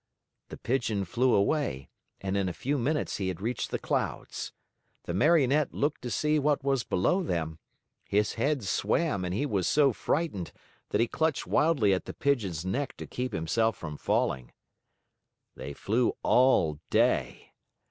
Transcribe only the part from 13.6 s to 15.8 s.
from falling. They